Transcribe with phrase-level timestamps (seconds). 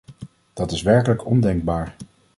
[0.53, 1.95] Dat is werkelijk ondenkbaar!